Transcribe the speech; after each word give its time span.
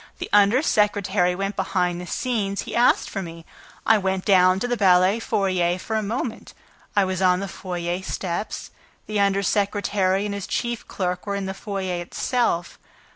The 0.17 0.31
under 0.33 0.63
secretary 0.63 1.35
went 1.35 1.55
behind 1.55 2.01
the 2.01 2.07
scenes. 2.07 2.61
He 2.61 2.75
asked 2.75 3.07
for 3.07 3.21
me. 3.21 3.45
I 3.85 3.99
went 3.99 4.25
down 4.25 4.59
to 4.61 4.67
the 4.67 4.75
ballet 4.75 5.19
foyer 5.19 5.77
for 5.77 5.95
a 5.95 6.01
moment. 6.01 6.55
I 6.95 7.05
was 7.05 7.21
on 7.21 7.39
the 7.39 7.47
foyer 7.47 8.01
steps... 8.01 8.71
The 9.05 9.19
under 9.19 9.43
secretary 9.43 10.25
and 10.25 10.33
his 10.33 10.47
chief 10.47 10.87
clerk 10.87 11.27
were 11.27 11.35
in 11.35 11.45
the 11.45 11.53
foyer 11.53 12.01
itself. 12.01 12.79